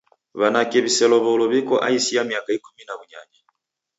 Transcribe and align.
W'anake 0.39 0.77
w'iselow'olo 0.83 1.45
w'iko 1.51 1.75
aisi 1.87 2.11
ya 2.17 2.23
miaka 2.29 2.49
ikumi 2.57 2.83
na 2.85 2.93
w'unyanya. 2.97 3.39